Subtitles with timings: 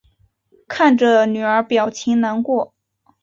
[0.67, 2.73] 看着女儿表情难过